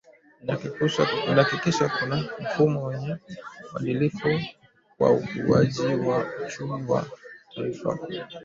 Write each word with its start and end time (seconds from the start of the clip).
inahakikisha 1.29 1.85
kuna 1.97 2.15
mfumo 2.41 2.83
wenye 2.85 3.15
uadilifu 3.73 4.29
kwa 4.97 5.11
ukuaji 5.11 5.81
wa 5.85 6.25
uchumi 6.47 6.85
wa 6.91 7.05
taifa 7.55 7.99